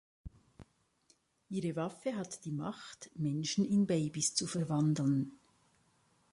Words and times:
Ihre 1.51 1.75
Waffe 1.75 2.15
hat 2.15 2.43
die 2.45 2.51
Macht 2.51 3.11
Menschen 3.13 3.63
in 3.63 3.85
Babys 3.85 4.33
zu 4.33 4.47
verwandeln. 4.47 5.31